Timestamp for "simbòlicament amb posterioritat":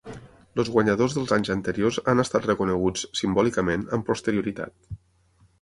3.23-4.95